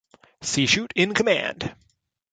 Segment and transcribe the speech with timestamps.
[0.41, 0.65] C.
[0.65, 1.75] Shute in command.